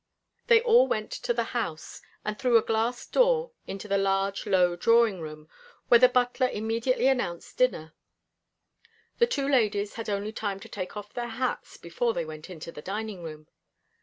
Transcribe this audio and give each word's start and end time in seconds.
They 0.47 0.61
all 0.61 0.87
went 0.87 1.11
to 1.11 1.31
the 1.31 1.43
house, 1.53 2.01
and 2.25 2.39
through 2.39 2.57
a 2.57 2.63
glass 2.63 3.05
door 3.05 3.51
into 3.67 3.87
the 3.87 3.99
large 3.99 4.47
low 4.47 4.75
drawing 4.75 5.21
room, 5.21 5.47
where 5.89 5.99
the 5.99 6.09
butler 6.09 6.47
immediately 6.49 7.05
announced 7.05 7.55
dinner. 7.55 7.93
The 9.19 9.27
two 9.27 9.47
ladies 9.47 9.93
had 9.93 10.09
only 10.09 10.31
time 10.31 10.59
to 10.61 10.67
take 10.69 10.97
off 10.97 11.13
their 11.13 11.29
hats 11.29 11.77
before 11.77 12.15
they 12.15 12.25
went 12.25 12.49
into 12.49 12.71
the 12.71 12.81
dining 12.81 13.21
room. 13.21 13.47